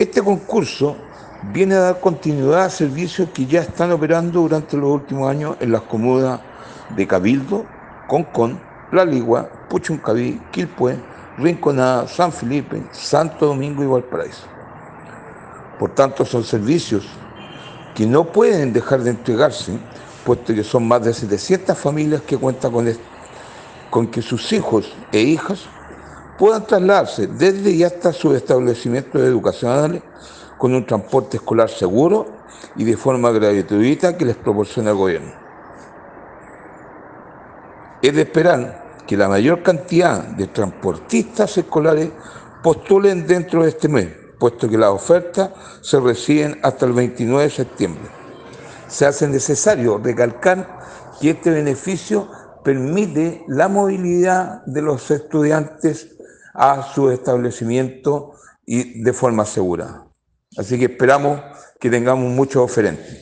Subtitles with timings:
[0.00, 0.96] Este concurso
[1.52, 5.72] viene a dar continuidad a servicios que ya están operando durante los últimos años en
[5.72, 6.40] las comunas
[6.96, 7.66] de Cabildo,
[8.08, 8.58] Concón,
[8.92, 10.96] La Ligua, Puchuncaví, Quilpué,
[11.36, 14.46] Rinconada, San Felipe, Santo Domingo y Valparaíso.
[15.78, 17.04] Por tanto, son servicios
[17.94, 19.78] que no pueden dejar de entregarse,
[20.24, 22.90] puesto que son más de 700 familias que cuentan con,
[23.90, 25.68] con que sus hijos e hijas
[26.40, 30.02] puedan trasladarse desde y hasta sus establecimientos educacionales
[30.56, 32.28] con un transporte escolar seguro
[32.76, 35.32] y de forma gratuita que les proporciona el gobierno.
[38.00, 42.08] Es de esperar que la mayor cantidad de transportistas escolares
[42.62, 45.50] postulen dentro de este mes, puesto que las ofertas
[45.82, 48.10] se reciben hasta el 29 de septiembre.
[48.88, 50.78] Se hace necesario recalcar
[51.20, 52.30] que este beneficio
[52.64, 56.16] permite la movilidad de los estudiantes
[56.54, 58.32] a su establecimiento
[58.64, 60.04] y de forma segura.
[60.56, 61.40] Así que esperamos
[61.78, 63.19] que tengamos muchos oferentes.